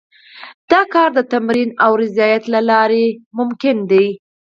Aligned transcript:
دا 0.71 0.81
کار 0.93 1.09
د 1.17 1.19
تمرين 1.31 1.69
او 1.83 1.91
رياضت 2.01 2.43
له 2.53 2.59
لارې 2.69 3.05
ممکن 3.37 3.75
دی. 3.91 4.07